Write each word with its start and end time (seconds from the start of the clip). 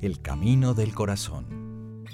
El 0.00 0.20
Camino 0.20 0.74
del 0.74 0.94
Corazón. 0.94 2.04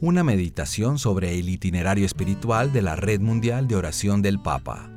Una 0.00 0.24
meditación 0.24 0.98
sobre 0.98 1.38
el 1.38 1.48
itinerario 1.48 2.04
espiritual 2.04 2.72
de 2.72 2.82
la 2.82 2.96
Red 2.96 3.20
Mundial 3.20 3.68
de 3.68 3.76
Oración 3.76 4.20
del 4.20 4.40
Papa. 4.40 4.90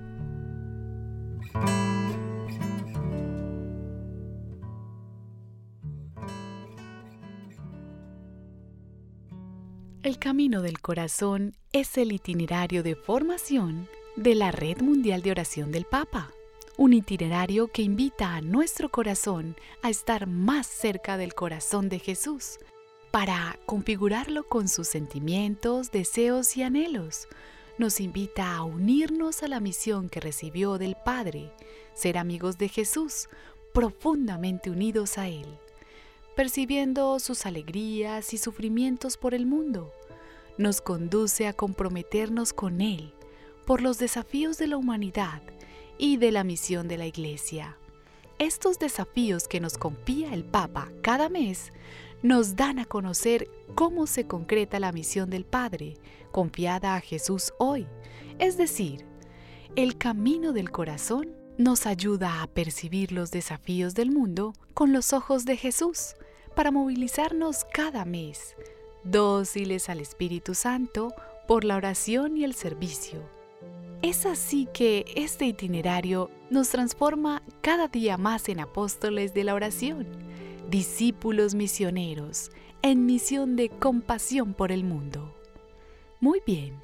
El 10.02 10.18
Camino 10.18 10.64
del 10.64 10.80
Corazón 10.82 11.54
es 11.72 12.00
el 12.00 12.12
itinerario 12.12 12.82
de 12.82 12.96
formación 12.96 13.88
de 14.16 14.34
la 14.34 14.52
Red 14.52 14.82
Mundial 14.82 15.22
de 15.22 15.30
Oración 15.30 15.72
del 15.72 15.86
Papa 15.86 16.32
un 16.82 16.94
itinerario 16.94 17.68
que 17.68 17.84
invita 17.84 18.34
a 18.34 18.42
nuestro 18.42 18.90
corazón 18.90 19.56
a 19.84 19.92
estar 19.92 20.26
más 20.26 20.66
cerca 20.66 21.16
del 21.16 21.36
corazón 21.36 21.90
de 21.90 22.00
Jesús, 22.00 22.58
para 23.12 23.60
configurarlo 23.68 24.50
con 24.50 24.68
sus 24.68 24.88
sentimientos, 24.88 25.92
deseos 25.92 26.58
y 26.58 26.64
anhelos. 26.64 27.28
Nos 27.78 28.00
invita 28.00 28.56
a 28.56 28.64
unirnos 28.64 29.44
a 29.44 29.48
la 29.48 29.60
misión 29.60 30.10
que 30.10 30.22
recibió 30.22 30.80
del 30.80 30.96
Padre, 30.96 31.54
ser 31.94 32.18
amigos 32.18 32.58
de 32.58 32.68
Jesús, 32.68 33.30
profundamente 33.76 34.72
unidos 34.72 35.20
a 35.20 35.28
Él, 35.28 35.46
percibiendo 36.36 37.20
sus 37.20 37.46
alegrías 37.46 38.34
y 38.34 38.40
sufrimientos 38.40 39.18
por 39.18 39.36
el 39.36 39.46
mundo. 39.46 39.94
Nos 40.58 40.82
conduce 40.82 41.46
a 41.46 41.54
comprometernos 41.54 42.54
con 42.54 42.82
Él 42.82 43.14
por 43.68 43.84
los 43.84 44.00
desafíos 44.00 44.58
de 44.58 44.66
la 44.66 44.78
humanidad 44.78 45.44
y 45.98 46.18
de 46.18 46.32
la 46.32 46.44
misión 46.44 46.88
de 46.88 46.98
la 46.98 47.06
Iglesia. 47.06 47.78
Estos 48.40 48.80
desafíos 48.80 49.48
que 49.48 49.60
nos 49.60 49.78
confía 49.78 50.34
el 50.34 50.44
Papa 50.44 50.92
cada 51.02 51.30
mes 51.30 51.72
nos 52.24 52.56
dan 52.56 52.80
a 52.80 52.86
conocer 52.86 53.50
cómo 53.76 54.08
se 54.08 54.28
concreta 54.28 54.80
la 54.80 54.92
misión 54.92 55.30
del 55.30 55.46
Padre 55.46 55.96
confiada 56.32 56.96
a 56.96 57.02
Jesús 57.02 57.54
hoy. 57.60 57.88
Es 58.40 58.58
decir, 58.58 59.06
el 59.76 59.98
camino 59.98 60.54
del 60.54 60.72
corazón 60.72 61.36
nos 61.58 61.86
ayuda 61.86 62.42
a 62.42 62.48
percibir 62.48 63.12
los 63.12 63.32
desafíos 63.32 63.94
del 63.94 64.12
mundo 64.12 64.54
con 64.74 64.94
los 64.94 65.14
ojos 65.14 65.46
de 65.46 65.58
Jesús 65.58 66.16
para 66.56 66.72
movilizarnos 66.72 67.66
cada 67.66 68.06
mes, 68.06 68.56
dóciles 69.04 69.90
al 69.90 70.00
Espíritu 70.00 70.56
Santo 70.56 71.14
por 71.48 71.64
la 71.64 71.76
oración 71.76 72.38
y 72.38 72.44
el 72.44 72.56
servicio 72.56 73.41
es 74.02 74.26
así 74.26 74.68
que 74.74 75.06
este 75.16 75.46
itinerario 75.46 76.32
nos 76.50 76.70
transforma 76.70 77.44
cada 77.62 77.88
día 77.88 78.18
más 78.18 78.50
en 78.50 78.60
apóstoles 78.60 79.34
de 79.34 79.44
la 79.44 79.54
oración, 79.54 80.08
discípulos 80.70 81.54
misioneros, 81.54 82.52
en 82.82 83.06
misión 83.06 83.56
de 83.56 83.70
compasión 83.70 84.54
por 84.54 84.72
el 84.72 84.84
mundo. 84.84 85.36
Muy 86.20 86.42
bien, 86.46 86.82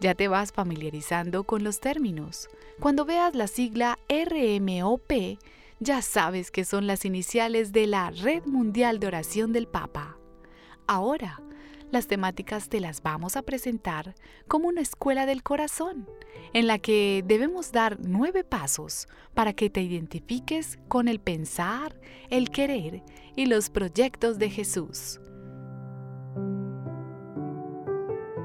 ya 0.00 0.14
te 0.14 0.28
vas 0.28 0.52
familiarizando 0.52 1.44
con 1.44 1.62
los 1.62 1.78
términos. 1.78 2.48
Cuando 2.80 3.04
veas 3.04 3.34
la 3.34 3.46
sigla 3.46 3.98
RMOP, 4.08 5.38
ya 5.78 6.02
sabes 6.02 6.50
que 6.50 6.64
son 6.64 6.86
las 6.86 7.04
iniciales 7.04 7.72
de 7.72 7.86
la 7.86 8.10
Red 8.10 8.46
Mundial 8.46 8.98
de 8.98 9.06
Oración 9.06 9.52
del 9.52 9.68
Papa. 9.68 10.16
Ahora, 10.86 11.40
las 11.90 12.06
temáticas 12.06 12.68
te 12.68 12.80
las 12.80 13.02
vamos 13.02 13.36
a 13.36 13.42
presentar 13.42 14.14
como 14.48 14.68
una 14.68 14.80
escuela 14.80 15.26
del 15.26 15.42
corazón, 15.42 16.08
en 16.52 16.66
la 16.66 16.78
que 16.78 17.24
debemos 17.26 17.72
dar 17.72 17.98
nueve 18.00 18.44
pasos 18.44 19.08
para 19.34 19.52
que 19.52 19.70
te 19.70 19.82
identifiques 19.82 20.78
con 20.88 21.08
el 21.08 21.20
pensar, 21.20 21.98
el 22.30 22.50
querer 22.50 23.02
y 23.36 23.46
los 23.46 23.70
proyectos 23.70 24.38
de 24.38 24.50
Jesús. 24.50 25.20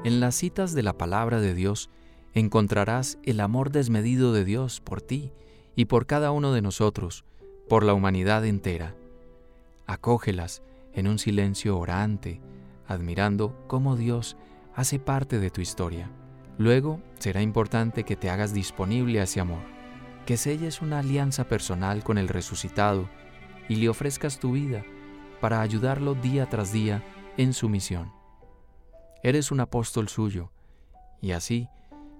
En 0.04 0.20
las 0.20 0.34
citas 0.34 0.74
de 0.74 0.82
la 0.82 0.98
palabra 0.98 1.40
de 1.40 1.54
Dios 1.54 1.88
encontrarás 2.34 3.18
el 3.22 3.40
amor 3.40 3.70
desmedido 3.70 4.32
de 4.32 4.44
Dios 4.44 4.80
por 4.80 5.00
ti 5.00 5.32
y 5.76 5.84
por 5.84 6.06
cada 6.06 6.32
uno 6.32 6.52
de 6.52 6.62
nosotros, 6.62 7.24
por 7.68 7.84
la 7.84 7.94
humanidad 7.94 8.44
entera. 8.44 8.94
Acógelas 9.86 10.62
en 10.92 11.06
un 11.06 11.18
silencio 11.18 11.78
orante, 11.78 12.40
admirando 12.86 13.64
cómo 13.68 13.96
Dios 13.96 14.36
hace 14.74 14.98
parte 14.98 15.38
de 15.38 15.50
tu 15.50 15.60
historia. 15.60 16.10
Luego 16.58 17.00
será 17.18 17.42
importante 17.42 18.04
que 18.04 18.16
te 18.16 18.30
hagas 18.30 18.52
disponible 18.54 19.20
a 19.20 19.24
ese 19.24 19.40
amor, 19.40 19.62
que 20.26 20.36
selles 20.36 20.82
una 20.82 21.00
alianza 21.00 21.44
personal 21.44 22.04
con 22.04 22.18
el 22.18 22.28
resucitado 22.28 23.08
y 23.68 23.76
le 23.76 23.88
ofrezcas 23.88 24.38
tu 24.38 24.52
vida 24.52 24.84
para 25.40 25.60
ayudarlo 25.60 26.14
día 26.14 26.48
tras 26.48 26.72
día 26.72 27.02
en 27.36 27.52
su 27.52 27.68
misión. 27.68 28.12
Eres 29.22 29.50
un 29.50 29.60
apóstol 29.60 30.08
suyo 30.08 30.50
y 31.20 31.32
así, 31.32 31.68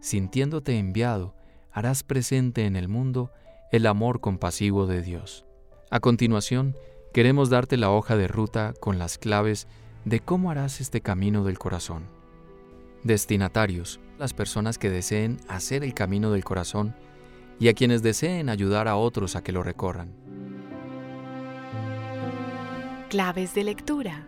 sintiéndote 0.01 0.79
enviado, 0.79 1.35
harás 1.73 2.03
presente 2.03 2.67
en 2.67 2.77
el 2.77 2.89
mundo 2.89 3.31
el 3.71 3.87
amor 3.87 4.21
compasivo 4.21 4.87
de 4.87 5.03
Dios. 5.03 5.45
A 5.91 6.01
continuación, 6.01 6.77
queremos 7.13 7.51
darte 7.51 7.77
la 7.77 7.91
hoja 7.91 8.17
de 8.17 8.29
ruta 8.29 8.75
con 8.81 8.99
las 8.99 9.19
claves 9.19 9.69
de 10.05 10.21
cómo 10.21 10.51
harás 10.51 10.81
este 10.81 11.01
camino 11.01 11.45
del 11.45 11.59
corazón. 11.59 12.05
Destinatarios, 13.05 14.01
las 14.19 14.33
personas 14.33 14.79
que 14.79 14.91
deseen 14.91 15.39
hacer 15.49 15.85
el 15.85 15.95
camino 15.95 16.31
del 16.33 16.45
corazón 16.45 16.95
y 17.59 17.69
a 17.69 17.75
quienes 17.75 18.03
deseen 18.03 18.49
ayudar 18.49 18.89
a 18.89 18.97
otros 18.97 19.37
a 19.37 19.43
que 19.43 19.53
lo 19.53 19.63
recorran. 19.63 20.13
Claves 23.09 23.55
de 23.55 23.65
lectura. 23.65 24.27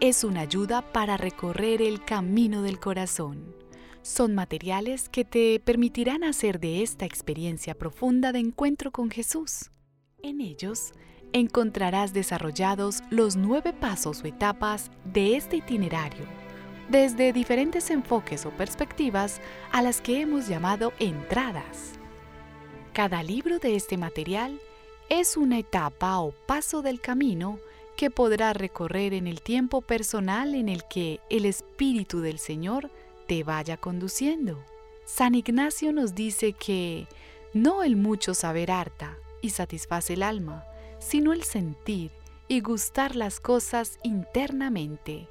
Es 0.00 0.24
una 0.24 0.40
ayuda 0.40 0.82
para 0.92 1.16
recorrer 1.16 1.80
el 1.80 2.04
camino 2.04 2.62
del 2.62 2.78
corazón. 2.78 3.54
Son 4.02 4.34
materiales 4.34 5.08
que 5.08 5.24
te 5.24 5.60
permitirán 5.60 6.24
hacer 6.24 6.58
de 6.58 6.82
esta 6.82 7.04
experiencia 7.04 7.74
profunda 7.74 8.32
de 8.32 8.40
encuentro 8.40 8.90
con 8.90 9.10
Jesús. 9.10 9.70
En 10.22 10.40
ellos 10.40 10.92
encontrarás 11.32 12.12
desarrollados 12.12 13.02
los 13.10 13.36
nueve 13.36 13.72
pasos 13.72 14.22
o 14.22 14.26
etapas 14.26 14.90
de 15.04 15.36
este 15.36 15.56
itinerario, 15.56 16.26
desde 16.88 17.32
diferentes 17.32 17.90
enfoques 17.90 18.46
o 18.46 18.50
perspectivas 18.50 19.40
a 19.70 19.82
las 19.82 20.00
que 20.00 20.20
hemos 20.20 20.48
llamado 20.48 20.92
entradas. 20.98 21.92
Cada 22.92 23.22
libro 23.22 23.58
de 23.58 23.76
este 23.76 23.96
material 23.96 24.60
es 25.08 25.36
una 25.36 25.58
etapa 25.58 26.18
o 26.20 26.32
paso 26.32 26.82
del 26.82 27.00
camino 27.00 27.58
que 27.96 28.10
podrás 28.10 28.56
recorrer 28.56 29.14
en 29.14 29.26
el 29.26 29.42
tiempo 29.42 29.80
personal 29.80 30.54
en 30.54 30.68
el 30.68 30.84
que 30.88 31.20
el 31.30 31.44
Espíritu 31.44 32.20
del 32.20 32.38
Señor 32.38 32.90
te 33.26 33.44
vaya 33.44 33.76
conduciendo. 33.76 34.62
San 35.04 35.34
Ignacio 35.34 35.92
nos 35.92 36.14
dice 36.14 36.52
que 36.52 37.06
no 37.54 37.82
el 37.82 37.96
mucho 37.96 38.34
saber 38.34 38.70
harta 38.70 39.16
y 39.42 39.50
satisface 39.50 40.14
el 40.14 40.22
alma, 40.22 40.64
sino 41.02 41.32
el 41.32 41.42
sentir 41.42 42.12
y 42.48 42.60
gustar 42.60 43.16
las 43.16 43.40
cosas 43.40 43.98
internamente. 44.02 45.28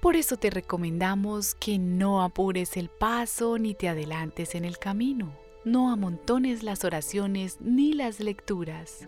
Por 0.00 0.16
eso 0.16 0.36
te 0.36 0.50
recomendamos 0.50 1.54
que 1.54 1.78
no 1.78 2.22
apures 2.22 2.76
el 2.76 2.88
paso 2.88 3.56
ni 3.58 3.74
te 3.74 3.88
adelantes 3.88 4.54
en 4.54 4.64
el 4.64 4.78
camino. 4.78 5.32
No 5.64 5.92
amontones 5.92 6.64
las 6.64 6.84
oraciones 6.84 7.58
ni 7.60 7.92
las 7.92 8.18
lecturas. 8.18 9.06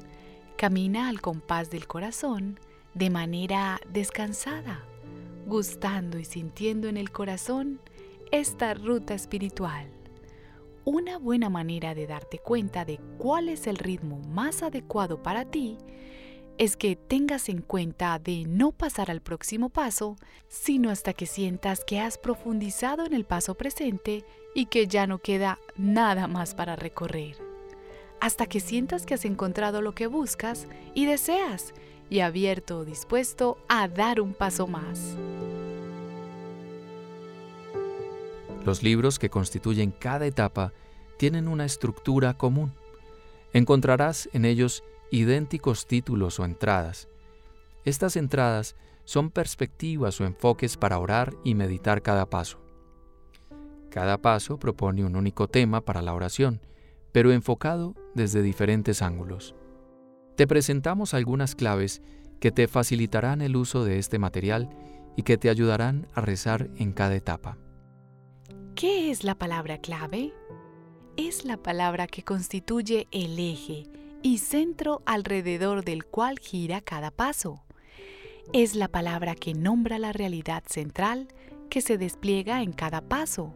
Camina 0.56 1.08
al 1.08 1.20
compás 1.20 1.70
del 1.70 1.88
corazón 1.88 2.60
de 2.94 3.10
manera 3.10 3.80
descansada, 3.92 4.84
gustando 5.46 6.18
y 6.18 6.24
sintiendo 6.24 6.86
en 6.86 6.96
el 6.96 7.10
corazón 7.10 7.80
esta 8.30 8.72
ruta 8.74 9.14
espiritual. 9.14 9.88
Una 10.86 11.16
buena 11.16 11.48
manera 11.48 11.94
de 11.94 12.06
darte 12.06 12.38
cuenta 12.38 12.84
de 12.84 13.00
cuál 13.16 13.48
es 13.48 13.66
el 13.66 13.78
ritmo 13.78 14.20
más 14.28 14.62
adecuado 14.62 15.22
para 15.22 15.46
ti 15.46 15.78
es 16.58 16.76
que 16.76 16.94
tengas 16.94 17.48
en 17.48 17.62
cuenta 17.62 18.18
de 18.18 18.44
no 18.46 18.70
pasar 18.70 19.10
al 19.10 19.22
próximo 19.22 19.70
paso, 19.70 20.16
sino 20.46 20.90
hasta 20.90 21.14
que 21.14 21.24
sientas 21.24 21.84
que 21.84 22.00
has 22.00 22.18
profundizado 22.18 23.06
en 23.06 23.14
el 23.14 23.24
paso 23.24 23.54
presente 23.54 24.26
y 24.54 24.66
que 24.66 24.86
ya 24.86 25.06
no 25.06 25.18
queda 25.18 25.58
nada 25.76 26.28
más 26.28 26.54
para 26.54 26.76
recorrer. 26.76 27.36
Hasta 28.20 28.46
que 28.46 28.60
sientas 28.60 29.06
que 29.06 29.14
has 29.14 29.24
encontrado 29.24 29.80
lo 29.80 29.94
que 29.94 30.06
buscas 30.06 30.68
y 30.92 31.06
deseas 31.06 31.72
y 32.10 32.20
abierto 32.20 32.80
o 32.80 32.84
dispuesto 32.84 33.56
a 33.68 33.88
dar 33.88 34.20
un 34.20 34.34
paso 34.34 34.66
más. 34.66 35.16
Los 38.64 38.82
libros 38.82 39.18
que 39.18 39.30
constituyen 39.30 39.90
cada 39.90 40.26
etapa 40.26 40.72
tienen 41.18 41.48
una 41.48 41.64
estructura 41.64 42.34
común. 42.34 42.72
Encontrarás 43.52 44.28
en 44.32 44.44
ellos 44.44 44.82
idénticos 45.10 45.86
títulos 45.86 46.40
o 46.40 46.44
entradas. 46.44 47.08
Estas 47.84 48.16
entradas 48.16 48.74
son 49.04 49.30
perspectivas 49.30 50.20
o 50.20 50.24
enfoques 50.24 50.76
para 50.76 50.98
orar 50.98 51.34
y 51.44 51.54
meditar 51.54 52.02
cada 52.02 52.26
paso. 52.30 52.58
Cada 53.90 54.18
paso 54.18 54.58
propone 54.58 55.04
un 55.04 55.14
único 55.14 55.46
tema 55.46 55.82
para 55.82 56.02
la 56.02 56.14
oración, 56.14 56.60
pero 57.12 57.32
enfocado 57.32 57.94
desde 58.14 58.42
diferentes 58.42 59.02
ángulos. 59.02 59.54
Te 60.36 60.46
presentamos 60.46 61.14
algunas 61.14 61.54
claves 61.54 62.02
que 62.40 62.50
te 62.50 62.66
facilitarán 62.66 63.40
el 63.40 63.56
uso 63.56 63.84
de 63.84 63.98
este 63.98 64.18
material 64.18 64.68
y 65.16 65.22
que 65.22 65.36
te 65.36 65.48
ayudarán 65.48 66.08
a 66.14 66.22
rezar 66.22 66.70
en 66.76 66.92
cada 66.92 67.14
etapa. 67.14 67.58
¿Qué 68.74 69.12
es 69.12 69.22
la 69.22 69.36
palabra 69.36 69.78
clave? 69.78 70.32
Es 71.16 71.44
la 71.44 71.56
palabra 71.56 72.08
que 72.08 72.24
constituye 72.24 73.06
el 73.12 73.38
eje 73.38 73.86
y 74.20 74.38
centro 74.38 75.00
alrededor 75.06 75.84
del 75.84 76.04
cual 76.04 76.40
gira 76.40 76.80
cada 76.80 77.12
paso. 77.12 77.62
Es 78.52 78.74
la 78.74 78.88
palabra 78.88 79.36
que 79.36 79.54
nombra 79.54 80.00
la 80.00 80.12
realidad 80.12 80.64
central 80.66 81.28
que 81.70 81.82
se 81.82 81.98
despliega 81.98 82.62
en 82.62 82.72
cada 82.72 83.00
paso. 83.00 83.54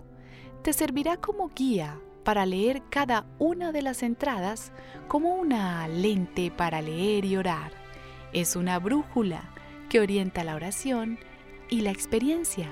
Te 0.62 0.72
servirá 0.72 1.16
como 1.16 1.48
guía 1.48 1.98
para 2.22 2.46
leer 2.46 2.84
cada 2.88 3.26
una 3.40 3.72
de 3.72 3.82
las 3.82 4.04
entradas 4.04 4.70
como 5.08 5.34
una 5.34 5.88
lente 5.88 6.52
para 6.52 6.80
leer 6.80 7.24
y 7.24 7.36
orar. 7.36 7.72
Es 8.32 8.54
una 8.54 8.78
brújula 8.78 9.52
que 9.88 9.98
orienta 9.98 10.44
la 10.44 10.54
oración 10.54 11.18
y 11.68 11.80
la 11.80 11.90
experiencia. 11.90 12.70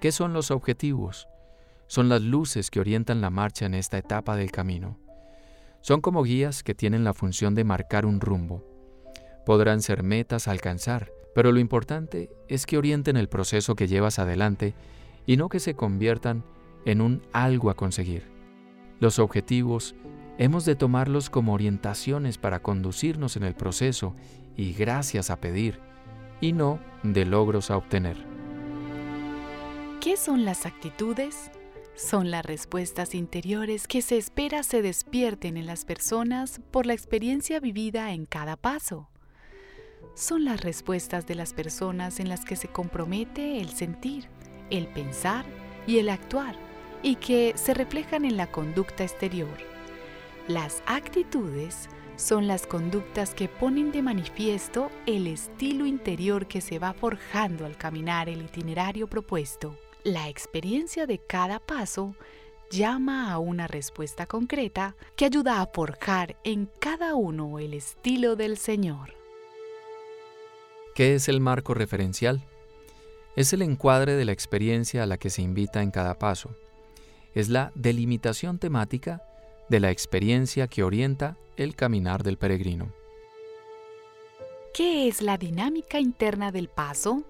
¿Qué 0.00 0.12
son 0.12 0.32
los 0.32 0.50
objetivos? 0.50 1.28
Son 1.86 2.08
las 2.08 2.22
luces 2.22 2.70
que 2.70 2.80
orientan 2.80 3.20
la 3.20 3.28
marcha 3.28 3.66
en 3.66 3.74
esta 3.74 3.98
etapa 3.98 4.34
del 4.34 4.50
camino. 4.50 4.98
Son 5.82 6.00
como 6.00 6.22
guías 6.22 6.62
que 6.62 6.74
tienen 6.74 7.04
la 7.04 7.12
función 7.12 7.54
de 7.54 7.64
marcar 7.64 8.06
un 8.06 8.18
rumbo. 8.18 8.64
Podrán 9.44 9.82
ser 9.82 10.02
metas 10.02 10.48
a 10.48 10.52
alcanzar, 10.52 11.12
pero 11.34 11.52
lo 11.52 11.60
importante 11.60 12.30
es 12.48 12.64
que 12.64 12.78
orienten 12.78 13.18
el 13.18 13.28
proceso 13.28 13.74
que 13.74 13.88
llevas 13.88 14.18
adelante 14.18 14.72
y 15.26 15.36
no 15.36 15.50
que 15.50 15.60
se 15.60 15.74
conviertan 15.74 16.44
en 16.86 17.02
un 17.02 17.20
algo 17.34 17.68
a 17.68 17.74
conseguir. 17.74 18.24
Los 19.00 19.18
objetivos 19.18 19.94
hemos 20.38 20.64
de 20.64 20.76
tomarlos 20.76 21.28
como 21.28 21.52
orientaciones 21.52 22.38
para 22.38 22.60
conducirnos 22.60 23.36
en 23.36 23.42
el 23.42 23.54
proceso 23.54 24.14
y 24.56 24.72
gracias 24.72 25.28
a 25.28 25.40
pedir, 25.40 25.78
y 26.40 26.52
no 26.52 26.78
de 27.02 27.26
logros 27.26 27.70
a 27.70 27.76
obtener. 27.76 28.29
¿Qué 30.00 30.16
son 30.16 30.46
las 30.46 30.64
actitudes? 30.64 31.50
Son 31.94 32.30
las 32.30 32.42
respuestas 32.46 33.14
interiores 33.14 33.86
que 33.86 34.00
se 34.00 34.16
espera 34.16 34.62
se 34.62 34.80
despierten 34.80 35.58
en 35.58 35.66
las 35.66 35.84
personas 35.84 36.58
por 36.70 36.86
la 36.86 36.94
experiencia 36.94 37.60
vivida 37.60 38.10
en 38.14 38.24
cada 38.24 38.56
paso. 38.56 39.10
Son 40.14 40.46
las 40.46 40.62
respuestas 40.62 41.26
de 41.26 41.34
las 41.34 41.52
personas 41.52 42.18
en 42.18 42.30
las 42.30 42.46
que 42.46 42.56
se 42.56 42.68
compromete 42.68 43.60
el 43.60 43.68
sentir, 43.68 44.30
el 44.70 44.86
pensar 44.86 45.44
y 45.86 45.98
el 45.98 46.08
actuar 46.08 46.56
y 47.02 47.16
que 47.16 47.52
se 47.56 47.74
reflejan 47.74 48.24
en 48.24 48.38
la 48.38 48.50
conducta 48.50 49.04
exterior. 49.04 49.58
Las 50.48 50.82
actitudes 50.86 51.90
son 52.16 52.46
las 52.46 52.66
conductas 52.66 53.34
que 53.34 53.48
ponen 53.48 53.92
de 53.92 54.00
manifiesto 54.00 54.90
el 55.04 55.26
estilo 55.26 55.84
interior 55.84 56.46
que 56.46 56.62
se 56.62 56.78
va 56.78 56.94
forjando 56.94 57.66
al 57.66 57.76
caminar 57.76 58.30
el 58.30 58.40
itinerario 58.40 59.06
propuesto. 59.06 59.76
La 60.04 60.30
experiencia 60.30 61.06
de 61.06 61.18
cada 61.18 61.58
paso 61.58 62.14
llama 62.70 63.30
a 63.30 63.38
una 63.38 63.66
respuesta 63.66 64.24
concreta 64.24 64.96
que 65.14 65.26
ayuda 65.26 65.60
a 65.60 65.66
forjar 65.66 66.36
en 66.42 66.70
cada 66.78 67.14
uno 67.14 67.58
el 67.58 67.74
estilo 67.74 68.34
del 68.34 68.56
Señor. 68.56 69.12
¿Qué 70.94 71.14
es 71.14 71.28
el 71.28 71.40
marco 71.40 71.74
referencial? 71.74 72.42
Es 73.36 73.52
el 73.52 73.60
encuadre 73.60 74.14
de 74.14 74.24
la 74.24 74.32
experiencia 74.32 75.02
a 75.02 75.06
la 75.06 75.18
que 75.18 75.28
se 75.28 75.42
invita 75.42 75.82
en 75.82 75.90
cada 75.90 76.18
paso. 76.18 76.56
Es 77.34 77.50
la 77.50 77.70
delimitación 77.74 78.58
temática 78.58 79.22
de 79.68 79.80
la 79.80 79.90
experiencia 79.90 80.66
que 80.66 80.82
orienta 80.82 81.36
el 81.58 81.76
caminar 81.76 82.22
del 82.22 82.38
peregrino. 82.38 82.90
¿Qué 84.72 85.08
es 85.08 85.20
la 85.20 85.36
dinámica 85.36 86.00
interna 86.00 86.52
del 86.52 86.68
paso? 86.68 87.22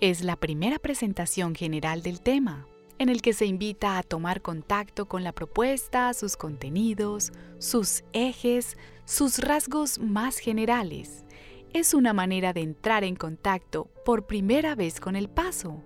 Es 0.00 0.22
la 0.22 0.36
primera 0.36 0.78
presentación 0.78 1.54
general 1.54 2.02
del 2.02 2.20
tema, 2.20 2.66
en 2.98 3.08
el 3.08 3.22
que 3.22 3.32
se 3.32 3.46
invita 3.46 3.98
a 3.98 4.02
tomar 4.02 4.42
contacto 4.42 5.06
con 5.06 5.24
la 5.24 5.32
propuesta, 5.32 6.12
sus 6.14 6.36
contenidos, 6.36 7.32
sus 7.58 8.04
ejes, 8.12 8.76
sus 9.04 9.38
rasgos 9.38 9.98
más 9.98 10.38
generales. 10.38 11.24
Es 11.72 11.94
una 11.94 12.12
manera 12.12 12.52
de 12.52 12.62
entrar 12.62 13.04
en 13.04 13.16
contacto 13.16 13.90
por 14.04 14.26
primera 14.26 14.74
vez 14.74 15.00
con 15.00 15.16
el 15.16 15.28
paso. 15.28 15.82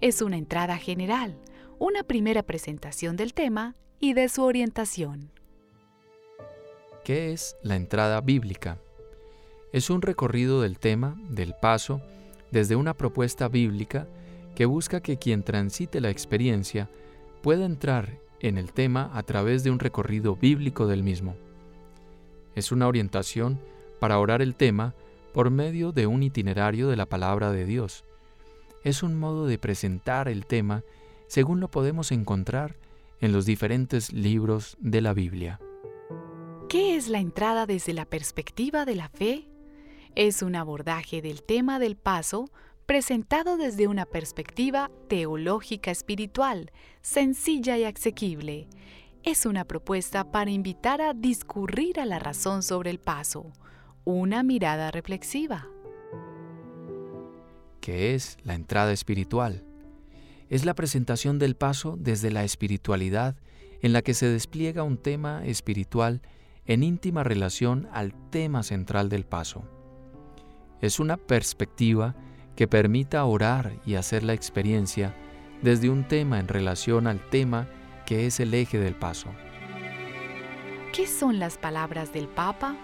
Es 0.00 0.22
una 0.22 0.36
entrada 0.36 0.76
general, 0.76 1.38
una 1.78 2.02
primera 2.02 2.42
presentación 2.42 3.16
del 3.16 3.34
tema 3.34 3.76
y 4.00 4.14
de 4.14 4.28
su 4.28 4.42
orientación. 4.42 5.30
¿Qué 7.04 7.32
es 7.32 7.56
la 7.62 7.76
entrada 7.76 8.20
bíblica? 8.20 8.78
Es 9.72 9.90
un 9.90 10.02
recorrido 10.02 10.60
del 10.60 10.78
tema, 10.78 11.16
del 11.28 11.54
paso, 11.54 12.00
desde 12.50 12.76
una 12.76 12.94
propuesta 12.94 13.48
bíblica 13.48 14.06
que 14.54 14.66
busca 14.66 15.00
que 15.00 15.18
quien 15.18 15.42
transite 15.42 16.00
la 16.00 16.10
experiencia 16.10 16.88
pueda 17.42 17.64
entrar 17.64 18.18
en 18.40 18.58
el 18.58 18.72
tema 18.72 19.10
a 19.14 19.22
través 19.22 19.64
de 19.64 19.70
un 19.70 19.78
recorrido 19.78 20.36
bíblico 20.36 20.86
del 20.86 21.02
mismo. 21.02 21.36
Es 22.54 22.72
una 22.72 22.88
orientación 22.88 23.60
para 24.00 24.18
orar 24.18 24.42
el 24.42 24.54
tema 24.54 24.94
por 25.32 25.50
medio 25.50 25.92
de 25.92 26.06
un 26.06 26.22
itinerario 26.22 26.88
de 26.88 26.96
la 26.96 27.06
palabra 27.06 27.52
de 27.52 27.64
Dios. 27.64 28.04
Es 28.84 29.02
un 29.02 29.18
modo 29.18 29.46
de 29.46 29.58
presentar 29.58 30.28
el 30.28 30.46
tema 30.46 30.82
según 31.26 31.60
lo 31.60 31.68
podemos 31.68 32.10
encontrar 32.10 32.76
en 33.20 33.32
los 33.32 33.46
diferentes 33.46 34.12
libros 34.12 34.76
de 34.80 35.00
la 35.00 35.12
Biblia. 35.12 35.60
¿Qué 36.68 36.96
es 36.96 37.08
la 37.08 37.18
entrada 37.18 37.66
desde 37.66 37.92
la 37.92 38.04
perspectiva 38.04 38.84
de 38.84 38.94
la 38.94 39.08
fe? 39.08 39.47
Es 40.14 40.42
un 40.42 40.56
abordaje 40.56 41.22
del 41.22 41.42
tema 41.42 41.78
del 41.78 41.96
paso 41.96 42.50
presentado 42.88 43.58
desde 43.58 43.86
una 43.86 44.06
perspectiva 44.06 44.90
teológica 45.08 45.90
espiritual, 45.90 46.72
sencilla 47.02 47.76
y 47.76 47.84
asequible. 47.84 48.66
Es 49.22 49.44
una 49.44 49.66
propuesta 49.66 50.30
para 50.30 50.50
invitar 50.50 51.02
a 51.02 51.12
discurrir 51.12 52.00
a 52.00 52.06
la 52.06 52.18
razón 52.18 52.62
sobre 52.62 52.90
el 52.90 52.98
paso, 52.98 53.52
una 54.04 54.42
mirada 54.42 54.90
reflexiva. 54.90 55.68
¿Qué 57.82 58.14
es 58.14 58.38
la 58.42 58.54
entrada 58.54 58.92
espiritual? 58.92 59.64
Es 60.48 60.64
la 60.64 60.74
presentación 60.74 61.38
del 61.38 61.56
paso 61.56 61.96
desde 61.98 62.30
la 62.30 62.42
espiritualidad 62.42 63.36
en 63.82 63.92
la 63.92 64.00
que 64.00 64.14
se 64.14 64.26
despliega 64.26 64.82
un 64.82 64.96
tema 64.96 65.44
espiritual 65.44 66.22
en 66.64 66.82
íntima 66.82 67.22
relación 67.22 67.86
al 67.92 68.14
tema 68.30 68.62
central 68.62 69.10
del 69.10 69.26
paso 69.26 69.77
es 70.80 71.00
una 71.00 71.16
perspectiva 71.16 72.14
que 72.56 72.68
permita 72.68 73.24
orar 73.24 73.72
y 73.86 73.94
hacer 73.94 74.22
la 74.24 74.34
experiencia 74.34 75.14
desde 75.62 75.90
un 75.90 76.06
tema 76.06 76.38
en 76.38 76.48
relación 76.48 77.06
al 77.06 77.20
tema 77.30 77.68
que 78.06 78.26
es 78.26 78.40
el 78.40 78.54
eje 78.54 78.78
del 78.78 78.94
paso. 78.94 79.28
¿Qué 80.92 81.06
son 81.06 81.38
las 81.38 81.58
palabras 81.58 82.12
del 82.12 82.28
Papa? 82.28 82.76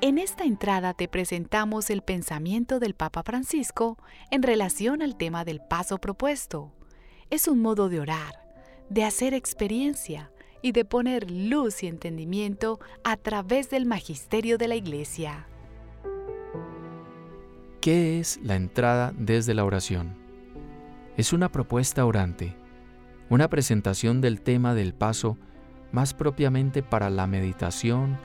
En 0.00 0.18
esta 0.18 0.44
entrada 0.44 0.94
te 0.94 1.08
presentamos 1.08 1.88
el 1.88 2.02
pensamiento 2.02 2.80
del 2.80 2.94
Papa 2.94 3.22
Francisco 3.22 3.98
en 4.30 4.42
relación 4.42 5.00
al 5.00 5.16
tema 5.16 5.44
del 5.44 5.60
paso 5.60 5.98
propuesto. 5.98 6.72
Es 7.30 7.48
un 7.48 7.60
modo 7.60 7.88
de 7.88 8.00
orar, 8.00 8.44
de 8.90 9.04
hacer 9.04 9.32
experiencia 9.32 10.30
y 10.60 10.72
de 10.72 10.84
poner 10.84 11.30
luz 11.30 11.82
y 11.82 11.86
entendimiento 11.86 12.80
a 13.04 13.16
través 13.16 13.70
del 13.70 13.86
magisterio 13.86 14.58
de 14.58 14.68
la 14.68 14.74
Iglesia. 14.74 15.48
¿Qué 17.82 18.20
es 18.20 18.38
la 18.44 18.54
entrada 18.54 19.12
desde 19.18 19.54
la 19.54 19.64
oración? 19.64 20.14
Es 21.16 21.32
una 21.32 21.50
propuesta 21.50 22.06
orante, 22.06 22.54
una 23.28 23.50
presentación 23.50 24.20
del 24.20 24.40
tema 24.40 24.72
del 24.76 24.94
paso 24.94 25.36
más 25.90 26.14
propiamente 26.14 26.84
para 26.84 27.10
la 27.10 27.26
meditación, 27.26 28.20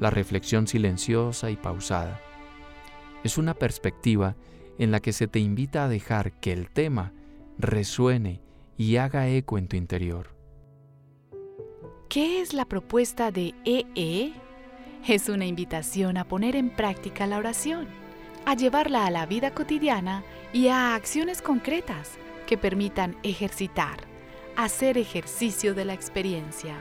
la 0.00 0.08
reflexión 0.08 0.66
silenciosa 0.66 1.50
y 1.50 1.56
pausada. 1.56 2.22
Es 3.22 3.36
una 3.36 3.52
perspectiva 3.52 4.34
en 4.78 4.90
la 4.90 5.00
que 5.00 5.12
se 5.12 5.28
te 5.28 5.40
invita 5.40 5.84
a 5.84 5.88
dejar 5.88 6.32
que 6.40 6.54
el 6.54 6.70
tema 6.70 7.12
resuene 7.58 8.40
y 8.78 8.96
haga 8.96 9.28
eco 9.28 9.58
en 9.58 9.68
tu 9.68 9.76
interior. 9.76 10.34
¿Qué 12.08 12.40
es 12.40 12.54
la 12.54 12.64
propuesta 12.64 13.30
de 13.30 13.52
EE? 13.66 13.84
E? 13.94 14.32
Es 15.06 15.28
una 15.28 15.44
invitación 15.44 16.16
a 16.16 16.26
poner 16.26 16.56
en 16.56 16.70
práctica 16.70 17.26
la 17.26 17.36
oración 17.36 18.01
a 18.44 18.54
llevarla 18.54 19.06
a 19.06 19.10
la 19.10 19.26
vida 19.26 19.52
cotidiana 19.52 20.24
y 20.52 20.68
a 20.68 20.94
acciones 20.94 21.42
concretas 21.42 22.12
que 22.46 22.58
permitan 22.58 23.16
ejercitar, 23.22 24.00
hacer 24.56 24.98
ejercicio 24.98 25.74
de 25.74 25.84
la 25.84 25.94
experiencia. 25.94 26.76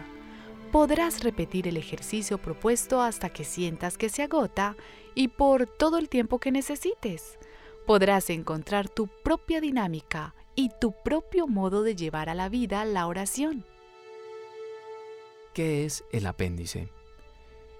Podrás 0.72 1.24
repetir 1.24 1.68
el 1.68 1.78
ejercicio 1.78 2.38
propuesto 2.38 3.02
hasta 3.02 3.30
que 3.30 3.44
sientas 3.44 3.98
que 3.98 4.10
se 4.10 4.24
agota 4.24 4.76
y 5.16 5.28
por 5.28 5.68
todo 5.68 5.98
el 5.98 6.10
tiempo 6.10 6.40
que 6.40 6.52
necesites. 6.52 7.38
Podrás 7.86 8.30
encontrar 8.30 8.88
tu 8.88 9.08
propia 9.08 9.60
dinámica 9.60 10.34
y 10.56 10.70
tu 10.80 10.94
propio 11.04 11.48
modo 11.48 11.84
de 11.84 11.96
llevar 11.96 12.30
a 12.30 12.36
la 12.36 12.50
vida 12.50 12.86
la 12.86 13.08
oración. 13.08 13.66
¿Qué 15.54 15.86
es 15.86 16.06
el 16.12 16.26
apéndice? 16.26 16.90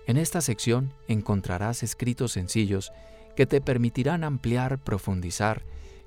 En 0.08 0.18
esta 0.18 0.42
sección 0.42 0.94
encontrarás 1.08 1.84
escritos 1.84 2.34
sencillos 2.34 2.92
que 3.36 3.46
te 3.46 3.62
permitirán 3.62 4.24
ampliar, 4.24 4.84
profundizar 4.84 5.64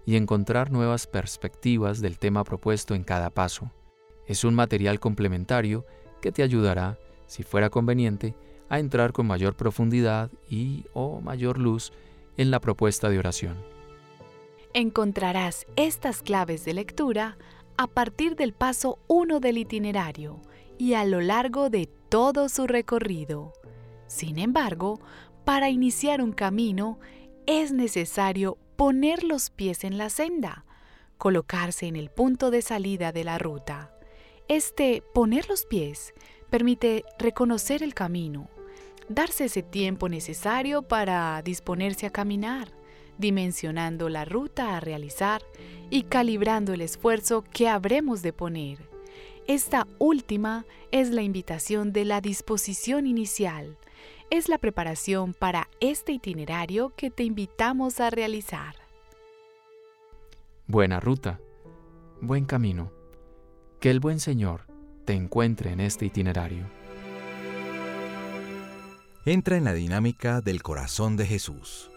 y 0.07 0.17
encontrar 0.17 0.71
nuevas 0.71 1.07
perspectivas 1.07 2.01
del 2.01 2.19
tema 2.19 2.45
propuesto 2.45 2.95
en 2.95 3.05
cada 3.05 3.31
paso. 3.31 3.71
Es 4.27 4.45
un 4.45 4.55
material 4.55 5.01
complementario 5.01 5.85
que 6.21 6.33
te 6.33 6.43
ayudará, 6.43 6.99
si 7.27 7.43
fuera 7.43 7.71
conveniente, 7.71 8.35
a 8.69 8.79
entrar 8.79 9.13
con 9.13 9.27
mayor 9.27 9.57
profundidad 9.57 10.31
y 10.49 10.85
o 10.93 11.21
mayor 11.21 11.59
luz 11.59 11.93
en 12.37 12.51
la 12.51 12.61
propuesta 12.61 13.09
de 13.09 13.19
oración. 13.19 13.57
Encontrarás 14.73 15.67
estas 15.77 16.23
claves 16.23 16.65
de 16.65 16.75
lectura 16.75 17.37
a 17.77 17.87
partir 17.87 18.37
del 18.37 18.53
paso 18.53 18.99
1 19.09 19.41
del 19.41 19.59
itinerario 19.59 20.41
y 20.79 20.95
a 20.95 21.05
lo 21.05 21.21
largo 21.21 21.71
de 21.71 21.89
todo 22.09 22.49
su 22.49 22.67
recorrido. 22.67 23.53
Sin 24.07 24.39
embargo, 24.39 25.01
para 25.45 25.71
iniciar 25.71 26.23
un 26.23 26.33
camino 26.33 26.99
es 27.47 27.73
necesario 27.73 28.59
poner 28.77 29.23
los 29.23 29.51
pies 29.51 29.85
en 29.85 29.99
la 29.99 30.11
senda, 30.11 30.65
colocarse 31.19 31.87
en 31.87 31.97
el 31.97 32.11
punto 32.11 32.51
de 32.51 32.63
salida 32.63 33.13
de 33.13 33.25
la 33.25 33.39
ruta. 33.39 33.91
Este 34.49 35.03
poner 35.15 35.49
los 35.49 35.67
pies 35.67 36.15
permite 36.51 37.05
reconocer 37.19 37.83
el 37.83 37.95
camino, 37.95 38.49
darse 39.09 39.47
ese 39.47 39.63
tiempo 39.63 40.09
necesario 40.09 40.83
para 40.83 41.41
disponerse 41.43 42.07
a 42.07 42.11
caminar, 42.11 42.73
dimensionando 43.19 44.09
la 44.09 44.25
ruta 44.25 44.77
a 44.77 44.81
realizar 44.81 45.43
y 45.91 46.05
calibrando 46.05 46.73
el 46.73 46.81
esfuerzo 46.81 47.45
que 47.53 47.69
habremos 47.69 48.23
de 48.23 48.33
poner. 48.33 48.89
Esta 49.47 49.87
última 49.99 50.65
es 50.91 51.11
la 51.11 51.23
invitación 51.23 51.93
de 51.93 52.07
la 52.07 52.21
disposición 52.21 53.07
inicial, 53.07 53.77
es 54.31 54.49
la 54.49 54.59
preparación 54.59 55.35
para 55.35 55.69
este 55.81 56.13
itinerario 56.13 56.93
que 56.97 57.11
te 57.11 57.25
invitamos 57.25 58.01
a 58.01 58.11
realizar. 58.11 58.75
Buena 60.67 61.01
ruta, 61.01 61.41
buen 62.21 62.45
camino. 62.45 62.91
Que 63.81 63.91
el 63.91 64.01
buen 64.01 64.19
Señor 64.19 64.63
te 65.05 65.13
encuentre 65.13 65.71
en 65.73 65.81
este 65.81 66.07
itinerario. 66.07 66.65
Entra 69.27 69.57
en 69.57 69.65
la 69.65 69.75
dinámica 69.75 70.41
del 70.41 70.63
corazón 70.63 71.17
de 71.17 71.27
Jesús. 71.27 71.91